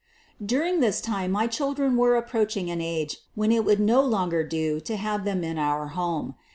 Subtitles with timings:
[0.43, 4.79] During this time my children were approaching an age when it would no longer do
[4.79, 6.33] to have them in our home.